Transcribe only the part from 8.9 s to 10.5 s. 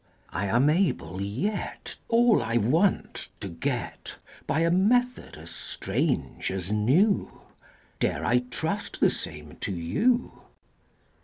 the same to you?